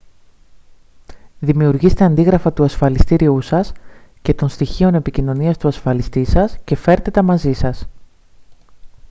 [1.39, 3.71] δημιουργήστε αντίγραφα του ασφαλιστηρίου σας
[4.21, 7.85] και των στοιχείων επικοινωνίας του ασφαλιστή σας και φέρτε τα μαζί σας